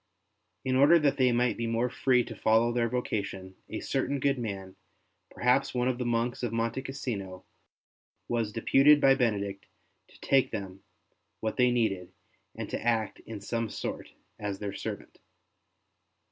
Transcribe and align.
In 0.65 0.75
order 0.75 0.97
that 0.97 1.17
they 1.17 1.31
might 1.31 1.57
be 1.57 1.67
more 1.67 1.87
free 1.87 2.23
to 2.23 2.35
follow 2.35 2.71
their 2.73 2.89
vocation, 2.89 3.53
a 3.69 3.81
certain 3.81 4.19
good 4.19 4.39
man, 4.39 4.75
perhaps 5.29 5.75
one 5.75 5.87
of 5.87 5.99
the 5.99 6.07
monks 6.07 6.41
of 6.41 6.51
Monte 6.51 6.81
Cassino, 6.81 7.45
was 8.27 8.51
deputed 8.51 8.99
by 8.99 9.09
St. 9.11 9.19
Benedict 9.19 9.67
to 10.07 10.19
take 10.19 10.49
them 10.49 10.81
what 11.39 11.57
they 11.57 11.69
needed 11.69 12.11
and 12.55 12.67
to 12.71 12.81
act 12.83 13.19
in 13.27 13.39
some 13.41 13.69
sort 13.69 14.11
as 14.39 14.57
their 14.57 14.73
servant. 14.73 15.19